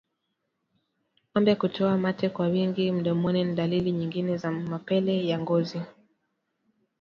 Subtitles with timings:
[1.29, 5.81] Ngombe kutoa mate kwa wingi mdomoni ni dalili nyingine ya mapele ya ngozi